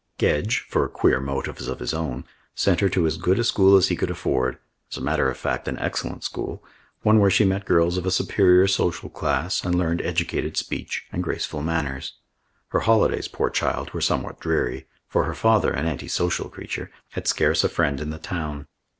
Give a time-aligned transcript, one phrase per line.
[0.17, 3.89] Gedge, for queer motives of his own, sent her to as good a school as
[3.89, 4.57] he could afford,
[4.89, 6.63] as a matter of fact an excellent school,
[7.03, 11.21] one where she met girls of a superior social class and learned educated speech and
[11.21, 12.13] graceful manners.
[12.69, 17.27] Her holidays, poor child, were somewhat dreary, for her father, an anti social creature, had
[17.27, 18.65] scarce a friend in the town.